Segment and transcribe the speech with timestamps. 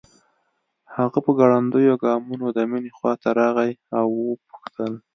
[0.95, 4.93] هغه په ګړنديو ګامونو د مينې خواته راغی او وپوښتل